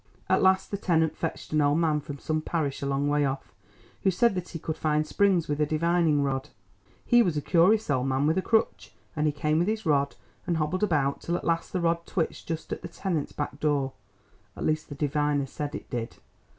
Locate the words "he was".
7.05-7.37